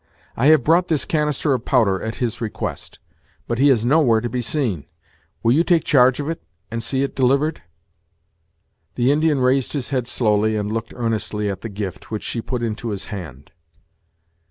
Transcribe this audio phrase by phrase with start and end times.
[0.35, 2.97] I have brought this canister of powder at his request;
[3.47, 4.87] but he is nowhere to be seen.
[5.43, 7.61] Will you take charge of it, and see it delivered?"
[8.95, 12.63] The Indian raised his head slowly and looked earnestly at the gift, which she put
[12.63, 13.51] into his hand.